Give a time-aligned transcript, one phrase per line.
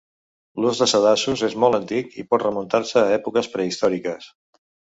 [0.63, 4.31] L’ús de sedassos és molt antic i pot remuntar-se a èpoques prehistòriques.